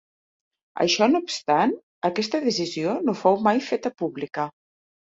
Això 0.85 1.09
no 1.11 1.21
obstant, 1.25 1.75
aquesta 2.11 2.43
decisió 2.49 2.99
no 3.11 3.19
fou 3.25 3.41
mai 3.51 3.65
feta 3.71 3.95
pública. 4.05 4.53